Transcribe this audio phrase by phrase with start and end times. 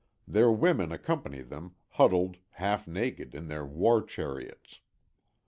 [0.27, 4.79] Their women accompany them, huddled, half naked, in their war chariots.